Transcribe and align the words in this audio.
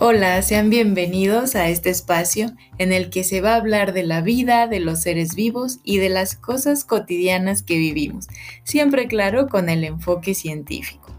Hola, 0.00 0.42
sean 0.42 0.70
bienvenidos 0.70 1.54
a 1.54 1.68
este 1.68 1.88
espacio 1.88 2.50
en 2.78 2.92
el 2.92 3.10
que 3.10 3.22
se 3.22 3.40
va 3.40 3.52
a 3.52 3.56
hablar 3.58 3.92
de 3.92 4.02
la 4.02 4.22
vida, 4.22 4.66
de 4.66 4.80
los 4.80 5.02
seres 5.02 5.36
vivos 5.36 5.78
y 5.84 5.98
de 5.98 6.08
las 6.08 6.34
cosas 6.34 6.84
cotidianas 6.84 7.62
que 7.62 7.78
vivimos, 7.78 8.26
siempre 8.64 9.06
claro 9.06 9.46
con 9.46 9.68
el 9.68 9.84
enfoque 9.84 10.34
científico. 10.34 11.14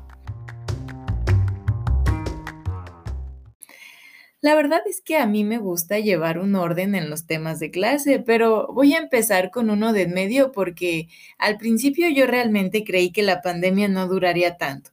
La 4.41 4.55
verdad 4.55 4.81
es 4.85 5.01
que 5.01 5.15
a 5.15 5.25
mí 5.25 5.45
me 5.45 5.57
gusta 5.57 5.99
llevar 5.99 6.37
un 6.37 6.53
orden 6.55 6.95
en 6.95 7.09
los 7.09 7.25
temas 7.25 7.61
de 7.61 7.71
clase, 7.71 8.19
pero 8.19 8.67
voy 8.73 8.93
a 8.93 8.97
empezar 8.97 9.51
con 9.51 9.69
uno 9.69 9.93
de 9.93 10.01
en 10.01 10.13
medio 10.13 10.51
porque 10.51 11.07
al 11.37 11.57
principio 11.57 12.09
yo 12.09 12.27
realmente 12.27 12.83
creí 12.83 13.11
que 13.11 13.23
la 13.23 13.41
pandemia 13.41 13.87
no 13.87 14.05
duraría 14.07 14.57
tanto 14.57 14.91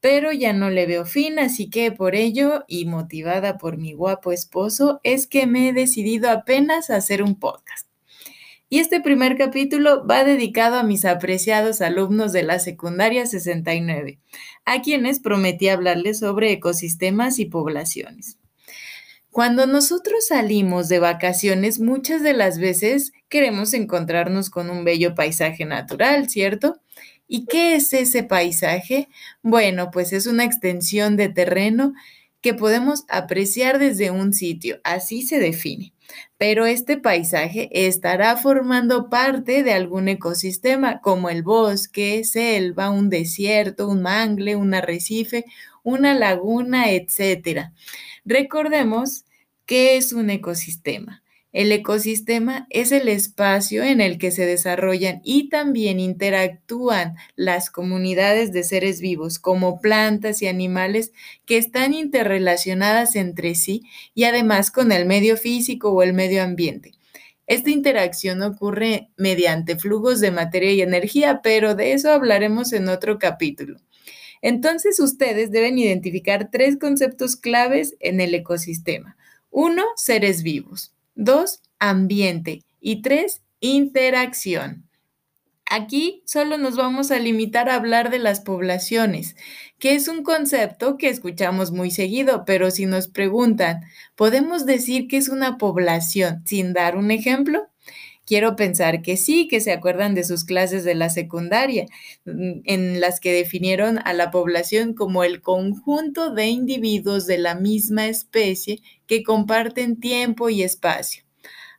pero 0.00 0.32
ya 0.32 0.52
no 0.52 0.70
le 0.70 0.86
veo 0.86 1.04
fin, 1.04 1.38
así 1.38 1.68
que 1.68 1.92
por 1.92 2.14
ello, 2.14 2.64
y 2.66 2.86
motivada 2.86 3.58
por 3.58 3.76
mi 3.76 3.92
guapo 3.92 4.32
esposo, 4.32 5.00
es 5.04 5.26
que 5.26 5.46
me 5.46 5.68
he 5.68 5.72
decidido 5.72 6.30
apenas 6.30 6.90
a 6.90 6.96
hacer 6.96 7.22
un 7.22 7.38
podcast. 7.38 7.86
Y 8.72 8.78
este 8.78 9.00
primer 9.00 9.36
capítulo 9.36 10.06
va 10.06 10.22
dedicado 10.24 10.76
a 10.76 10.84
mis 10.84 11.04
apreciados 11.04 11.80
alumnos 11.80 12.32
de 12.32 12.44
la 12.44 12.60
secundaria 12.60 13.26
69, 13.26 14.20
a 14.64 14.80
quienes 14.80 15.18
prometí 15.18 15.68
hablarles 15.68 16.20
sobre 16.20 16.52
ecosistemas 16.52 17.40
y 17.40 17.46
poblaciones. 17.46 18.38
Cuando 19.30 19.66
nosotros 19.66 20.26
salimos 20.28 20.88
de 20.88 20.98
vacaciones, 20.98 21.78
muchas 21.78 22.22
de 22.22 22.32
las 22.32 22.58
veces 22.58 23.12
queremos 23.28 23.74
encontrarnos 23.74 24.50
con 24.50 24.70
un 24.70 24.84
bello 24.84 25.14
paisaje 25.14 25.64
natural, 25.64 26.28
¿cierto? 26.28 26.80
¿Y 27.32 27.46
qué 27.46 27.76
es 27.76 27.92
ese 27.92 28.24
paisaje? 28.24 29.08
Bueno, 29.40 29.92
pues 29.92 30.12
es 30.12 30.26
una 30.26 30.42
extensión 30.42 31.16
de 31.16 31.28
terreno 31.28 31.94
que 32.40 32.54
podemos 32.54 33.04
apreciar 33.08 33.78
desde 33.78 34.10
un 34.10 34.32
sitio, 34.32 34.80
así 34.82 35.22
se 35.22 35.38
define. 35.38 35.94
Pero 36.38 36.66
este 36.66 36.96
paisaje 36.96 37.68
estará 37.86 38.36
formando 38.36 39.08
parte 39.10 39.62
de 39.62 39.72
algún 39.72 40.08
ecosistema 40.08 41.00
como 41.00 41.30
el 41.30 41.44
bosque, 41.44 42.24
selva, 42.24 42.90
un 42.90 43.10
desierto, 43.10 43.86
un 43.86 44.02
mangle, 44.02 44.56
un 44.56 44.74
arrecife, 44.74 45.44
una 45.84 46.14
laguna, 46.14 46.90
etc. 46.90 47.70
Recordemos 48.24 49.24
que 49.66 49.96
es 49.96 50.12
un 50.12 50.30
ecosistema. 50.30 51.22
El 51.52 51.72
ecosistema 51.72 52.68
es 52.70 52.92
el 52.92 53.08
espacio 53.08 53.82
en 53.82 54.00
el 54.00 54.18
que 54.18 54.30
se 54.30 54.46
desarrollan 54.46 55.20
y 55.24 55.48
también 55.48 55.98
interactúan 55.98 57.16
las 57.34 57.70
comunidades 57.70 58.52
de 58.52 58.62
seres 58.62 59.00
vivos 59.00 59.40
como 59.40 59.80
plantas 59.80 60.42
y 60.42 60.46
animales 60.46 61.10
que 61.46 61.56
están 61.56 61.92
interrelacionadas 61.92 63.16
entre 63.16 63.56
sí 63.56 63.82
y 64.14 64.24
además 64.24 64.70
con 64.70 64.92
el 64.92 65.06
medio 65.06 65.36
físico 65.36 65.90
o 65.90 66.04
el 66.04 66.12
medio 66.12 66.44
ambiente. 66.44 66.92
Esta 67.48 67.70
interacción 67.70 68.42
ocurre 68.42 69.10
mediante 69.16 69.76
flujos 69.76 70.20
de 70.20 70.30
materia 70.30 70.70
y 70.70 70.82
energía, 70.82 71.40
pero 71.42 71.74
de 71.74 71.94
eso 71.94 72.12
hablaremos 72.12 72.72
en 72.72 72.88
otro 72.88 73.18
capítulo. 73.18 73.80
Entonces 74.40 75.00
ustedes 75.00 75.50
deben 75.50 75.76
identificar 75.78 76.48
tres 76.52 76.78
conceptos 76.78 77.34
claves 77.34 77.96
en 77.98 78.20
el 78.20 78.36
ecosistema. 78.36 79.16
Uno, 79.50 79.84
seres 79.96 80.44
vivos. 80.44 80.94
Dos, 81.14 81.60
ambiente. 81.78 82.62
Y 82.80 83.02
tres, 83.02 83.42
interacción. 83.60 84.88
Aquí 85.66 86.22
solo 86.26 86.58
nos 86.58 86.76
vamos 86.76 87.12
a 87.12 87.20
limitar 87.20 87.70
a 87.70 87.76
hablar 87.76 88.10
de 88.10 88.18
las 88.20 88.40
poblaciones, 88.40 89.36
que 89.78 89.94
es 89.94 90.08
un 90.08 90.24
concepto 90.24 90.98
que 90.98 91.08
escuchamos 91.08 91.72
muy 91.72 91.90
seguido, 91.92 92.44
pero 92.44 92.70
si 92.72 92.86
nos 92.86 93.08
preguntan, 93.08 93.82
¿podemos 94.16 94.66
decir 94.66 95.08
que 95.08 95.16
es 95.18 95.30
una 95.30 95.58
población 95.58 96.42
sin 96.46 96.74
dar 96.74 96.96
un 96.98 97.12
ejemplo? 97.12 97.69
Quiero 98.30 98.54
pensar 98.54 99.02
que 99.02 99.16
sí, 99.16 99.48
que 99.48 99.60
se 99.60 99.72
acuerdan 99.72 100.14
de 100.14 100.22
sus 100.22 100.44
clases 100.44 100.84
de 100.84 100.94
la 100.94 101.10
secundaria, 101.10 101.86
mm, 102.26 102.60
en 102.64 103.00
las 103.00 103.18
que 103.18 103.32
definieron 103.32 103.98
a 104.04 104.12
la 104.12 104.30
población 104.30 104.94
como 104.94 105.24
el 105.24 105.40
conjunto 105.40 106.32
de 106.32 106.46
individuos 106.46 107.26
de 107.26 107.38
la 107.38 107.56
misma 107.56 108.06
especie 108.06 108.82
que 109.08 109.24
comparten 109.24 109.98
tiempo 109.98 110.48
y 110.48 110.62
espacio. 110.62 111.24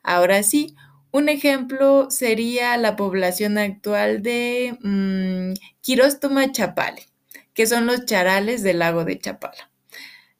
Ahora 0.02 0.42
sí, 0.42 0.76
un 1.10 1.30
ejemplo 1.30 2.10
sería 2.10 2.76
la 2.76 2.96
población 2.96 3.58
actual 3.58 4.22
de 4.22 4.76
mmm, 4.82 5.54
Quirostoma 5.80 6.52
chapale, 6.52 7.06
que 7.54 7.66
son 7.66 7.86
los 7.86 8.04
charales 8.04 8.62
del 8.62 8.80
lago 8.80 9.06
de 9.06 9.18
Chapala. 9.18 9.71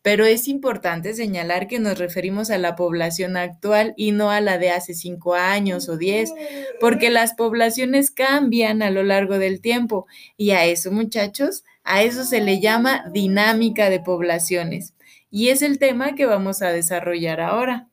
Pero 0.02 0.24
es 0.26 0.48
importante 0.48 1.14
señalar 1.14 1.68
que 1.68 1.78
nos 1.78 1.96
referimos 1.96 2.50
a 2.50 2.58
la 2.58 2.74
población 2.74 3.36
actual 3.36 3.94
y 3.96 4.10
no 4.10 4.30
a 4.30 4.40
la 4.40 4.58
de 4.58 4.70
hace 4.70 4.94
cinco 4.94 5.34
años 5.34 5.88
o 5.88 5.96
diez, 5.96 6.32
porque 6.80 7.08
las 7.08 7.34
poblaciones 7.34 8.10
cambian 8.10 8.82
a 8.82 8.90
lo 8.90 9.04
largo 9.04 9.38
del 9.38 9.60
tiempo. 9.60 10.06
Y 10.36 10.50
a 10.50 10.64
eso, 10.64 10.90
muchachos, 10.90 11.64
a 11.84 12.02
eso 12.02 12.24
se 12.24 12.40
le 12.40 12.60
llama 12.60 13.04
dinámica 13.12 13.90
de 13.90 14.00
poblaciones. 14.00 14.94
Y 15.30 15.48
es 15.48 15.62
el 15.62 15.78
tema 15.78 16.14
que 16.14 16.26
vamos 16.26 16.62
a 16.62 16.72
desarrollar 16.72 17.40
ahora. 17.40 17.88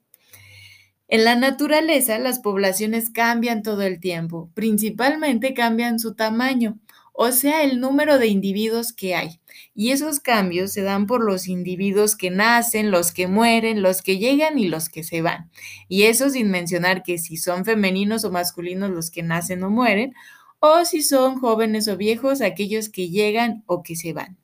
En 1.07 1.23
la 1.23 1.35
naturaleza, 1.35 2.19
las 2.19 2.39
poblaciones 2.39 3.09
cambian 3.09 3.63
todo 3.63 3.81
el 3.81 3.99
tiempo, 3.99 4.51
principalmente 4.53 5.55
cambian 5.55 5.97
su 5.99 6.13
tamaño, 6.13 6.77
o 7.22 7.34
sea, 7.34 7.63
el 7.63 7.81
número 7.81 8.18
de 8.18 8.28
individuos 8.28 8.94
que 8.94 9.13
hay. 9.13 9.41
Y 9.75 9.91
esos 9.91 10.22
cambios 10.22 10.72
se 10.72 10.84
dan 10.84 11.06
por 11.06 11.22
los 11.22 11.50
individuos 11.50 12.16
que 12.16 12.31
nacen, 12.31 12.91
los 12.91 13.12
que 13.12 13.28
mueren, 13.28 13.81
los 13.81 14.02
que 14.02 14.19
llegan 14.19 14.57
y 14.57 14.69
los 14.69 14.88
que 14.88 15.03
se 15.03 15.22
van. 15.22 15.52
Y 15.90 16.03
eso 16.03 16.30
sin 16.30 16.50
mencionar 16.50 17.03
que 17.03 17.18
si 17.18 17.35
son 17.35 17.66
femeninos 17.66 18.24
o 18.24 18.31
masculinos 18.31 18.90
los 18.90 19.12
que 19.12 19.22
nacen 19.22 19.62
o 19.66 19.69
mueren, 19.69 20.13
o 20.59 20.85
si 20.85 21.02
son 21.02 21.41
jóvenes 21.41 21.90
o 21.90 21.97
viejos 21.97 22.40
aquellos 22.40 22.88
que 22.88 23.09
llegan 23.09 23.63
o 23.66 23.84
que 23.84 23.97
se 23.97 24.13
van. 24.13 24.38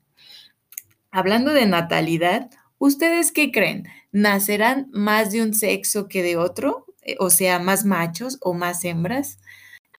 Hablando 1.10 1.54
de 1.54 1.64
natalidad, 1.64 2.50
¿Ustedes 2.78 3.32
qué 3.32 3.52
creen? 3.52 3.88
¿Nacerán 4.12 4.90
más 4.92 5.32
de 5.32 5.42
un 5.42 5.54
sexo 5.54 6.08
que 6.08 6.22
de 6.22 6.36
otro? 6.36 6.84
Eh, 7.00 7.16
o 7.20 7.30
sea, 7.30 7.58
más 7.58 7.86
machos 7.86 8.36
o 8.42 8.52
más 8.52 8.84
hembras. 8.84 9.38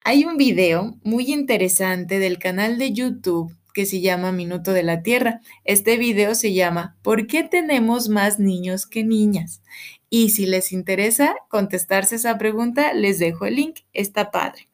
Hay 0.09 0.23
un 0.23 0.37
video 0.37 0.97
muy 1.03 1.33
interesante 1.33 2.17
del 2.17 2.39
canal 2.39 2.77
de 2.77 2.93
YouTube 2.93 3.53
que 3.73 3.85
se 3.85 3.99
llama 3.99 4.31
Minuto 4.31 4.71
de 4.71 4.81
la 4.81 5.03
Tierra. 5.03 5.41
Este 5.65 5.97
video 5.97 6.33
se 6.33 6.53
llama 6.53 6.95
¿Por 7.01 7.27
qué 7.27 7.43
tenemos 7.43 8.07
más 8.07 8.39
niños 8.39 8.87
que 8.87 9.03
niñas? 9.03 9.61
Y 10.09 10.29
si 10.29 10.45
les 10.45 10.71
interesa 10.71 11.35
contestarse 11.49 12.15
esa 12.15 12.37
pregunta, 12.37 12.93
les 12.93 13.19
dejo 13.19 13.47
el 13.47 13.55
link. 13.55 13.79
Está 13.91 14.31
padre. 14.31 14.69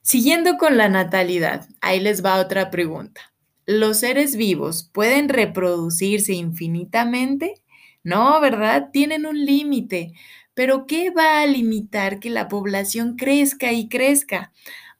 Siguiendo 0.00 0.56
con 0.56 0.76
la 0.76 0.88
natalidad, 0.88 1.68
ahí 1.80 2.00
les 2.00 2.24
va 2.24 2.40
otra 2.40 2.68
pregunta. 2.68 3.20
¿Los 3.64 4.00
seres 4.00 4.34
vivos 4.34 4.90
pueden 4.92 5.28
reproducirse 5.28 6.32
infinitamente? 6.32 7.62
No, 8.02 8.40
¿verdad? 8.40 8.90
Tienen 8.92 9.24
un 9.24 9.44
límite. 9.44 10.14
Pero 10.54 10.86
¿qué 10.86 11.10
va 11.10 11.40
a 11.40 11.46
limitar 11.46 12.20
que 12.20 12.30
la 12.30 12.48
población 12.48 13.16
crezca 13.16 13.72
y 13.72 13.88
crezca? 13.88 14.52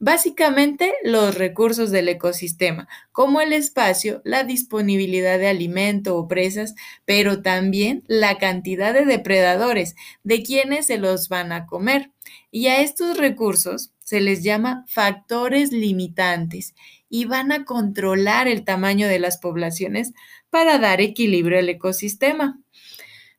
Básicamente 0.05 0.95
los 1.05 1.37
recursos 1.37 1.93
del 1.93 2.09
ecosistema, 2.09 2.89
como 3.13 3.41
el 3.41 3.53
espacio, 3.53 4.21
la 4.25 4.43
disponibilidad 4.43 5.39
de 5.39 5.47
alimento 5.47 6.17
o 6.17 6.27
presas, 6.27 6.75
pero 7.05 7.41
también 7.41 8.03
la 8.09 8.37
cantidad 8.39 8.93
de 8.93 9.05
depredadores, 9.05 9.95
de 10.25 10.43
quienes 10.43 10.87
se 10.87 10.99
los 10.99 11.29
van 11.29 11.53
a 11.53 11.67
comer. 11.67 12.11
Y 12.51 12.67
a 12.67 12.81
estos 12.81 13.17
recursos 13.17 13.93
se 14.03 14.21
les 14.21 14.43
llama 14.43 14.85
factores 14.89 15.71
limitantes 15.71 16.75
y 17.09 17.27
van 17.27 17.53
a 17.53 17.65
controlar 17.65 18.49
el 18.49 18.65
tamaño 18.65 19.07
de 19.07 19.21
las 19.21 19.39
poblaciones 19.39 20.15
para 20.51 20.79
dar 20.79 21.01
equilibrio 21.01 21.61
al 21.61 21.69
ecosistema. 21.69 22.59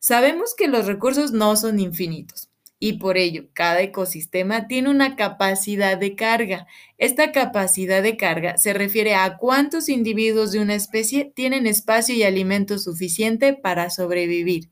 Sabemos 0.05 0.53
que 0.53 0.67
los 0.67 0.85
recursos 0.85 1.31
no 1.31 1.55
son 1.55 1.79
infinitos 1.79 2.49
y 2.77 2.97
por 2.97 3.17
ello 3.17 3.45
cada 3.53 3.79
ecosistema 3.79 4.67
tiene 4.67 4.89
una 4.89 5.15
capacidad 5.15 5.97
de 5.97 6.15
carga. 6.15 6.67
Esta 6.97 7.31
capacidad 7.31 8.03
de 8.03 8.17
carga 8.17 8.57
se 8.57 8.73
refiere 8.73 9.15
a 9.15 9.37
cuántos 9.37 9.87
individuos 9.87 10.51
de 10.51 10.59
una 10.59 10.75
especie 10.75 11.31
tienen 11.33 11.67
espacio 11.67 12.13
y 12.15 12.23
alimento 12.23 12.79
suficiente 12.79 13.53
para 13.53 13.89
sobrevivir. 13.89 14.69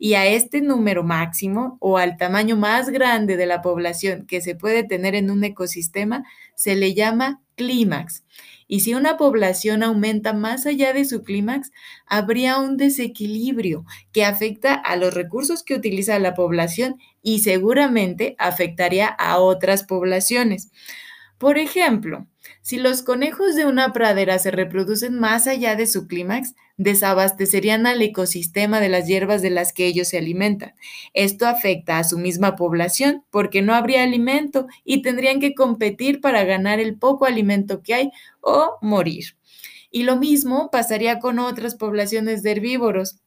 Y 0.00 0.14
a 0.14 0.26
este 0.26 0.60
número 0.60 1.04
máximo 1.04 1.76
o 1.78 1.96
al 1.96 2.16
tamaño 2.16 2.56
más 2.56 2.90
grande 2.90 3.36
de 3.36 3.46
la 3.46 3.62
población 3.62 4.26
que 4.26 4.40
se 4.40 4.56
puede 4.56 4.82
tener 4.82 5.14
en 5.14 5.30
un 5.30 5.44
ecosistema 5.44 6.24
se 6.56 6.74
le 6.74 6.92
llama 6.92 7.40
clímax. 7.54 8.24
Y 8.72 8.80
si 8.80 8.94
una 8.94 9.18
población 9.18 9.82
aumenta 9.82 10.32
más 10.32 10.64
allá 10.64 10.94
de 10.94 11.04
su 11.04 11.22
clímax, 11.22 11.72
habría 12.06 12.56
un 12.58 12.78
desequilibrio 12.78 13.84
que 14.12 14.24
afecta 14.24 14.72
a 14.72 14.96
los 14.96 15.12
recursos 15.12 15.62
que 15.62 15.74
utiliza 15.74 16.18
la 16.18 16.32
población 16.32 16.96
y 17.22 17.40
seguramente 17.40 18.34
afectaría 18.38 19.08
a 19.08 19.38
otras 19.40 19.84
poblaciones. 19.84 20.70
Por 21.42 21.58
ejemplo, 21.58 22.28
si 22.60 22.78
los 22.78 23.02
conejos 23.02 23.56
de 23.56 23.66
una 23.66 23.92
pradera 23.92 24.38
se 24.38 24.52
reproducen 24.52 25.18
más 25.18 25.48
allá 25.48 25.74
de 25.74 25.88
su 25.88 26.06
clímax, 26.06 26.54
desabastecerían 26.76 27.84
al 27.84 28.00
ecosistema 28.00 28.78
de 28.78 28.88
las 28.88 29.08
hierbas 29.08 29.42
de 29.42 29.50
las 29.50 29.72
que 29.72 29.86
ellos 29.86 30.06
se 30.06 30.18
alimentan. 30.18 30.76
Esto 31.14 31.48
afecta 31.48 31.98
a 31.98 32.04
su 32.04 32.16
misma 32.16 32.54
población 32.54 33.24
porque 33.32 33.60
no 33.60 33.74
habría 33.74 34.04
alimento 34.04 34.68
y 34.84 35.02
tendrían 35.02 35.40
que 35.40 35.52
competir 35.52 36.20
para 36.20 36.44
ganar 36.44 36.78
el 36.78 36.96
poco 36.96 37.24
alimento 37.24 37.82
que 37.82 37.94
hay 37.94 38.10
o 38.40 38.78
morir. 38.80 39.36
Y 39.90 40.04
lo 40.04 40.14
mismo 40.14 40.70
pasaría 40.70 41.18
con 41.18 41.40
otras 41.40 41.74
poblaciones 41.74 42.44
de 42.44 42.52
herbívoros. 42.52 43.18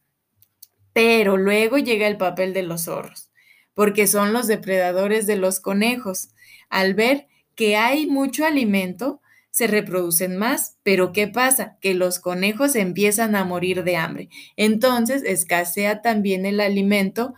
Pero 0.94 1.36
luego 1.36 1.76
llega 1.76 2.06
el 2.06 2.16
papel 2.16 2.54
de 2.54 2.62
los 2.62 2.84
zorros, 2.84 3.30
porque 3.74 4.06
son 4.06 4.32
los 4.32 4.46
depredadores 4.46 5.26
de 5.26 5.36
los 5.36 5.60
conejos. 5.60 6.30
Al 6.70 6.94
ver 6.94 7.26
que 7.56 7.76
hay 7.76 8.06
mucho 8.06 8.44
alimento, 8.46 9.20
se 9.50 9.66
reproducen 9.66 10.36
más, 10.36 10.76
pero 10.82 11.12
¿qué 11.12 11.28
pasa? 11.28 11.78
Que 11.80 11.94
los 11.94 12.20
conejos 12.20 12.76
empiezan 12.76 13.34
a 13.34 13.44
morir 13.44 13.84
de 13.84 13.96
hambre. 13.96 14.28
Entonces 14.56 15.22
escasea 15.24 16.02
también 16.02 16.44
el 16.44 16.60
alimento 16.60 17.34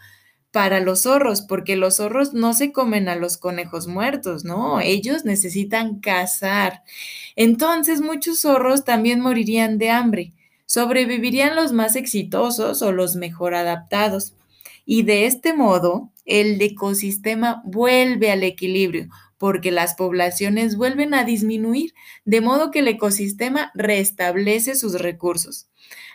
para 0.51 0.81
los 0.81 1.03
zorros, 1.03 1.43
porque 1.43 1.77
los 1.77 1.99
zorros 1.99 2.35
no 2.35 2.55
se 2.55 2.73
comen 2.73 3.09
a 3.09 3.15
los 3.15 3.37
conejos 3.37 3.87
muertos, 3.87 4.45
no, 4.45 4.81
ellos 4.81 5.25
necesitan 5.25 6.01
cazar. 6.01 6.83
Entonces 7.37 8.01
muchos 8.01 8.41
zorros 8.41 8.85
también 8.85 9.21
morirían 9.21 9.79
de 9.79 9.91
hambre. 9.91 10.33
Sobrevivirían 10.67 11.55
los 11.55 11.73
más 11.73 11.97
exitosos 11.97 12.83
o 12.83 12.91
los 12.91 13.15
mejor 13.15 13.55
adaptados. 13.55 14.35
Y 14.85 15.03
de 15.05 15.27
este 15.27 15.53
modo, 15.53 16.11
el 16.25 16.61
ecosistema 16.61 17.63
vuelve 17.65 18.31
al 18.31 18.43
equilibrio, 18.43 19.09
porque 19.39 19.71
las 19.71 19.95
poblaciones 19.95 20.77
vuelven 20.77 21.15
a 21.15 21.25
disminuir, 21.25 21.95
de 22.25 22.41
modo 22.41 22.71
que 22.71 22.81
el 22.81 22.89
ecosistema 22.89 23.71
restablece 23.75 24.75
sus 24.75 24.95
recursos. 25.01 25.69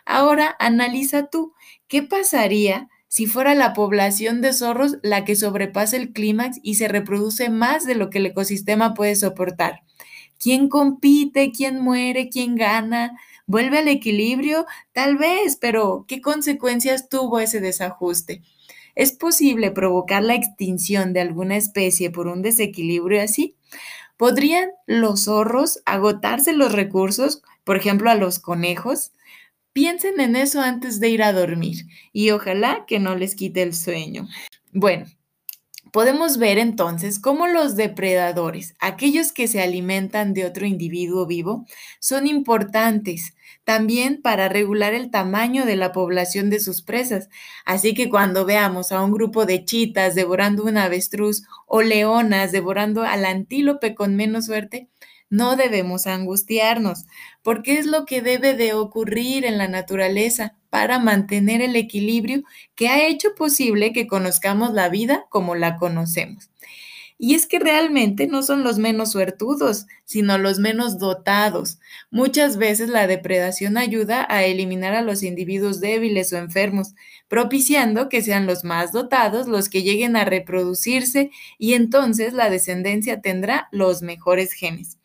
Ahora 0.06 0.56
analiza 0.60 1.28
tú, 1.28 1.54
¿qué 1.88 2.04
pasaría 2.04 2.90
si 3.08 3.25
fuera 3.25 3.56
la 3.56 3.74
población 3.74 4.42
de 4.42 4.54
zorros 4.54 4.98
la 5.02 5.24
que 5.24 5.36
sobrepasa 5.36 5.98
el 5.98 6.12
clímax 6.14 6.60
y 6.62 6.75
se 6.75 6.88
reproduce 6.88 7.50
más 7.50 7.86
de 7.86 7.96
lo 7.96 8.10
que 8.10 8.18
el 8.18 8.25
ecosistema 8.28 8.94
puede 8.94 9.16
soportar? 9.16 9.81
¿Quién 10.40 10.68
compite? 10.68 11.52
¿Quién 11.52 11.80
muere? 11.80 12.30
¿Quién 12.30 12.56
gana? 12.56 13.18
¿Vuelve 13.46 13.80
al 13.80 13.88
equilibrio? 13.88 14.66
Tal 14.92 15.18
vez, 15.18 15.58
pero 15.60 16.06
¿qué 16.08 16.22
consecuencias 16.22 17.08
tuvo 17.08 17.40
ese 17.40 17.62
desajuste? 17.62 18.42
¿Es 18.95 19.12
posible 19.12 19.72
provocar 19.72 20.24
la 20.24 20.36
extinción 20.36 21.13
de 21.13 21.22
alguna 21.22 21.57
especie 21.57 22.12
por 22.12 22.28
un 22.28 22.42
desequilibrio 22.42 23.22
así? 23.22 23.56
¿Podrían 24.18 24.69
los 24.86 25.25
zorros 25.25 25.81
agotarse 25.86 26.54
los 26.54 26.72
recursos, 26.72 27.42
por 27.63 27.78
ejemplo, 27.78 28.10
a 28.10 28.16
los 28.16 28.40
conejos? 28.40 29.12
Piensen 29.74 30.19
en 30.19 30.36
eso 30.36 30.62
antes 30.62 31.00
de 31.00 31.10
ir 31.10 31.24
a 31.24 31.34
dormir 31.34 31.88
y 32.12 32.30
ojalá 32.30 32.86
que 32.86 33.00
no 33.00 33.16
les 33.16 33.36
quite 33.36 33.63
el 33.63 33.74
sueño. 33.74 34.28
Bueno, 34.72 35.07
Podemos 35.94 36.40
ver 36.40 36.57
entonces 36.57 37.19
cómo 37.19 37.45
los 37.45 37.75
depredadores, 37.75 38.74
aquellos 38.80 39.31
que 39.31 39.48
se 39.48 39.62
alimentan 39.62 40.34
de 40.34 40.44
otro 40.44 40.66
individuo 40.66 41.28
vivo, 41.28 41.68
son 42.00 42.25
importantes 42.25 43.36
también 43.63 44.19
para 44.19 44.50
regular 44.50 44.95
el 44.95 45.12
tamaño 45.12 45.68
de 45.68 45.75
la 45.75 45.92
población 45.92 46.50
de 46.50 46.60
sus 46.60 46.81
presas. 46.81 47.30
Así 47.63 47.94
que 47.94 48.10
cuando 48.10 48.44
veamos 48.44 48.92
a 48.92 49.04
un 49.04 49.12
grupo 49.12 49.45
de 49.45 49.66
chitas 49.66 50.16
devorando 50.16 50.63
un 50.63 50.78
avestruz 50.78 51.44
o 51.68 51.84
leonas 51.84 52.51
devorando 52.51 53.04
al 53.04 53.24
antílope 53.24 53.94
con 53.94 54.16
menos 54.16 54.48
suerte, 54.48 54.90
no 55.30 55.56
debemos 55.57 56.07
angustiarnos, 56.07 57.06
porque 57.44 57.78
es 57.78 57.86
lo 57.86 58.06
que 58.07 58.24
debe 58.24 58.56
de 58.56 58.74
ocurrir 58.74 59.45
en 59.45 59.60
la 59.60 59.68
naturaleza 59.68 60.57
para 60.74 60.98
mantener 60.98 61.62
el 61.62 61.75
equilibrio 61.75 62.42
que 62.74 62.90
ha 62.90 63.06
hecho 63.06 63.36
posible 63.36 63.94
que 63.94 64.08
conozcamos 64.08 64.74
la 64.74 64.90
vida 64.90 65.28
como 65.30 65.54
la 65.54 65.78
conocemos. 65.78 66.50
Y 67.20 67.36
es 67.36 67.46
que 67.46 67.60
realmente 67.60 68.25
no 68.25 68.42
son 68.42 68.64
los 68.64 68.80
menos 68.80 69.12
suertudos, 69.12 69.86
sino 70.04 70.40
los 70.40 70.58
menos 70.58 70.98
dotados. 70.98 71.78
Muchas 72.10 72.58
veces 72.58 72.90
la 72.90 73.06
depredación 73.06 73.78
ayuda 73.78 74.25
a 74.28 74.46
eliminar 74.46 74.96
a 74.96 75.04
los 75.04 75.22
individuos 75.22 75.80
débiles 75.80 76.34
o 76.34 76.38
enfermos, 76.38 76.96
propiciando 77.28 78.10
que 78.10 78.24
sean 78.24 78.48
los 78.48 78.64
más 78.64 78.92
dotados 78.92 79.48
los 79.48 79.69
que 79.69 79.84
lleguen 79.84 80.16
a 80.16 80.26
reproducirse 80.26 81.30
y 81.60 81.76
entonces 81.76 82.34
la 82.34 82.50
descendencia 82.50 83.22
tendrá 83.22 83.68
los 83.72 84.02
mejores 84.02 84.54
genes. 84.54 84.98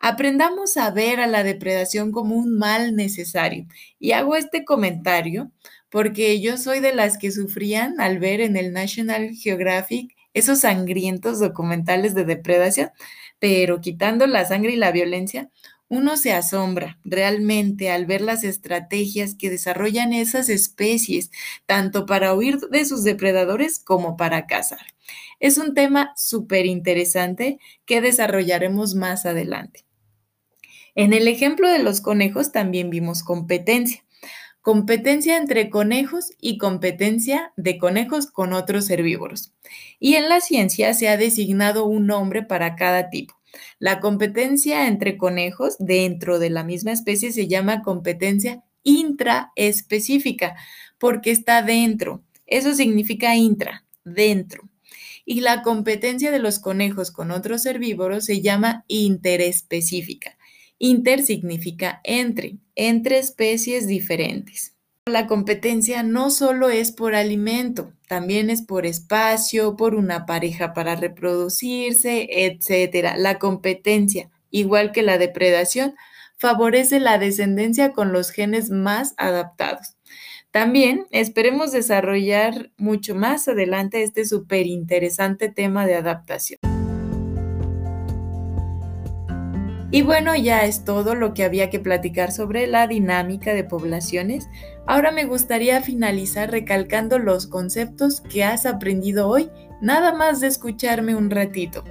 Aprendamos 0.00 0.76
a 0.76 0.90
ver 0.90 1.20
a 1.20 1.26
la 1.26 1.42
depredación 1.42 2.12
como 2.12 2.36
un 2.36 2.56
mal 2.58 2.94
necesario. 2.94 3.66
Y 3.98 4.12
hago 4.12 4.36
este 4.36 4.64
comentario 4.64 5.50
porque 5.90 6.40
yo 6.40 6.56
soy 6.58 6.80
de 6.80 6.94
las 6.94 7.18
que 7.18 7.32
sufrían 7.32 8.00
al 8.00 8.18
ver 8.18 8.40
en 8.40 8.56
el 8.56 8.72
National 8.72 9.30
Geographic 9.34 10.14
esos 10.34 10.60
sangrientos 10.60 11.40
documentales 11.40 12.14
de 12.14 12.24
depredación, 12.24 12.90
pero 13.38 13.80
quitando 13.80 14.26
la 14.26 14.44
sangre 14.44 14.72
y 14.72 14.76
la 14.76 14.92
violencia, 14.92 15.50
uno 15.88 16.16
se 16.16 16.32
asombra 16.32 16.98
realmente 17.04 17.90
al 17.90 18.06
ver 18.06 18.20
las 18.20 18.44
estrategias 18.44 19.34
que 19.34 19.50
desarrollan 19.50 20.12
esas 20.12 20.48
especies, 20.48 21.30
tanto 21.64 22.06
para 22.06 22.34
huir 22.34 22.58
de 22.70 22.84
sus 22.84 23.04
depredadores 23.04 23.78
como 23.78 24.16
para 24.16 24.46
cazar. 24.46 24.95
Es 25.40 25.58
un 25.58 25.74
tema 25.74 26.12
súper 26.16 26.66
interesante 26.66 27.58
que 27.84 28.00
desarrollaremos 28.00 28.94
más 28.94 29.26
adelante. 29.26 29.84
En 30.94 31.12
el 31.12 31.28
ejemplo 31.28 31.68
de 31.68 31.78
los 31.78 32.00
conejos 32.00 32.52
también 32.52 32.88
vimos 32.88 33.22
competencia. 33.22 34.02
Competencia 34.62 35.36
entre 35.36 35.70
conejos 35.70 36.32
y 36.40 36.58
competencia 36.58 37.52
de 37.56 37.78
conejos 37.78 38.26
con 38.26 38.52
otros 38.52 38.90
herbívoros. 38.90 39.52
Y 40.00 40.14
en 40.14 40.28
la 40.28 40.40
ciencia 40.40 40.92
se 40.94 41.08
ha 41.08 41.16
designado 41.16 41.84
un 41.84 42.06
nombre 42.06 42.42
para 42.42 42.74
cada 42.74 43.10
tipo. 43.10 43.36
La 43.78 44.00
competencia 44.00 44.88
entre 44.88 45.16
conejos 45.16 45.76
dentro 45.78 46.38
de 46.38 46.50
la 46.50 46.64
misma 46.64 46.92
especie 46.92 47.30
se 47.30 47.46
llama 47.46 47.82
competencia 47.82 48.64
intraespecífica 48.82 50.56
porque 50.98 51.30
está 51.30 51.62
dentro. 51.62 52.22
Eso 52.46 52.74
significa 52.74 53.36
intra, 53.36 53.84
dentro. 54.04 54.68
Y 55.26 55.40
la 55.40 55.60
competencia 55.62 56.30
de 56.30 56.38
los 56.38 56.58
conejos 56.58 57.10
con 57.10 57.30
otros 57.30 57.66
herbívoros 57.66 58.24
se 58.24 58.40
llama 58.40 58.84
interespecífica 58.88 60.38
Inter 60.78 61.22
significa 61.22 62.00
entre, 62.04 62.58
entre 62.74 63.18
especies 63.18 63.86
diferentes. 63.86 64.74
La 65.06 65.26
competencia 65.26 66.02
no 66.02 66.30
solo 66.30 66.68
es 66.68 66.90
por 66.92 67.14
alimento, 67.14 67.92
también 68.08 68.50
es 68.50 68.62
por 68.62 68.86
espacio, 68.86 69.76
por 69.76 69.94
una 69.94 70.26
pareja 70.26 70.74
para 70.74 70.96
reproducirse, 70.96 72.28
etc. 72.30 73.14
La 73.16 73.38
competencia, 73.38 74.30
igual 74.50 74.92
que 74.92 75.02
la 75.02 75.16
depredación, 75.16 75.94
favorece 76.36 77.00
la 77.00 77.18
descendencia 77.18 77.92
con 77.92 78.12
los 78.12 78.30
genes 78.30 78.70
más 78.70 79.14
adaptados. 79.16 79.95
También 80.56 81.06
esperemos 81.10 81.70
desarrollar 81.72 82.70
mucho 82.78 83.14
más 83.14 83.46
adelante 83.46 84.02
este 84.02 84.24
súper 84.24 84.66
interesante 84.66 85.50
tema 85.50 85.84
de 85.84 85.96
adaptación. 85.96 86.58
Y 89.90 90.00
bueno, 90.00 90.34
ya 90.34 90.64
es 90.64 90.82
todo 90.82 91.14
lo 91.14 91.34
que 91.34 91.44
había 91.44 91.68
que 91.68 91.78
platicar 91.78 92.32
sobre 92.32 92.66
la 92.68 92.86
dinámica 92.86 93.52
de 93.52 93.64
poblaciones. 93.64 94.48
Ahora 94.86 95.12
me 95.12 95.26
gustaría 95.26 95.82
finalizar 95.82 96.50
recalcando 96.50 97.18
los 97.18 97.46
conceptos 97.46 98.22
que 98.22 98.42
has 98.42 98.64
aprendido 98.64 99.28
hoy, 99.28 99.50
nada 99.82 100.14
más 100.14 100.40
de 100.40 100.46
escucharme 100.46 101.14
un 101.14 101.28
ratito. 101.28 101.84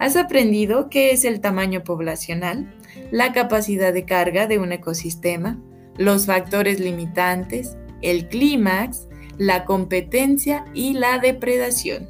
Has 0.00 0.16
aprendido 0.16 0.90
qué 0.90 1.12
es 1.12 1.24
el 1.24 1.40
tamaño 1.40 1.84
poblacional, 1.84 2.74
la 3.12 3.32
capacidad 3.32 3.92
de 3.92 4.04
carga 4.04 4.48
de 4.48 4.58
un 4.58 4.72
ecosistema, 4.72 5.60
los 5.96 6.26
factores 6.26 6.80
limitantes, 6.80 7.76
el 8.02 8.28
clímax, 8.28 9.08
la 9.38 9.64
competencia 9.64 10.64
y 10.74 10.94
la 10.94 11.18
depredación. 11.18 12.08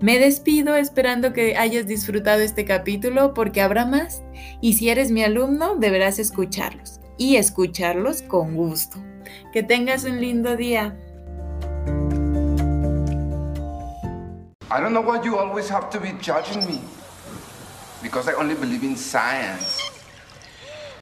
Me 0.00 0.18
despido 0.18 0.76
esperando 0.76 1.32
que 1.32 1.56
hayas 1.56 1.86
disfrutado 1.86 2.40
este 2.40 2.64
capítulo 2.64 3.34
porque 3.34 3.60
habrá 3.60 3.84
más 3.84 4.22
y 4.60 4.74
si 4.74 4.90
eres 4.90 5.10
mi 5.10 5.24
alumno 5.24 5.74
deberás 5.74 6.20
escucharlos 6.20 7.00
y 7.16 7.36
escucharlos 7.36 8.22
con 8.22 8.54
gusto. 8.54 8.98
Que 9.52 9.62
tengas 9.62 10.04
un 10.04 10.20
lindo 10.20 10.56
día. 10.56 10.96
I 14.70 14.80
don't 14.80 14.92
know 14.92 15.02
why 15.02 15.20
you 15.24 15.36
always 15.36 15.68
have 15.70 15.90
to 15.90 15.98
be 15.98 16.12
judging 16.20 16.64
me 16.66 16.80
because 18.02 18.28
I 18.28 18.34
only 18.34 18.54
believe 18.54 18.84
in 18.84 18.96
science. 18.96 19.87